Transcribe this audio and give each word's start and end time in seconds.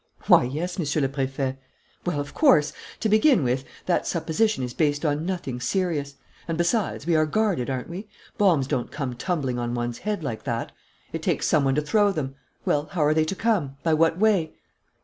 "Why, 0.25 0.45
yes, 0.45 0.79
Monsieur 0.79 0.99
le 0.99 1.09
Préfet." 1.09 1.57
"Well, 2.07 2.19
of 2.19 2.33
course! 2.33 2.73
To 3.01 3.07
begin 3.07 3.43
with, 3.43 3.63
that 3.85 4.07
supposition 4.07 4.63
is 4.63 4.73
based 4.73 5.05
on 5.05 5.27
nothing 5.27 5.61
serious. 5.61 6.15
And, 6.47 6.57
besides, 6.57 7.05
we 7.05 7.15
are 7.15 7.27
guarded, 7.27 7.69
aren't 7.69 7.87
we? 7.87 8.07
Bombs 8.35 8.65
don't 8.65 8.89
come 8.91 9.13
tumbling 9.13 9.59
on 9.59 9.75
one's 9.75 9.99
head 9.99 10.23
like 10.23 10.43
that. 10.45 10.71
It 11.13 11.21
takes 11.21 11.45
some 11.45 11.65
one 11.65 11.75
to 11.75 11.83
throw 11.83 12.11
them. 12.11 12.33
Well, 12.65 12.87
how 12.87 13.03
are 13.05 13.13
they 13.13 13.25
to 13.25 13.35
come? 13.35 13.77
By 13.83 13.93
what 13.93 14.17
way?" 14.17 14.55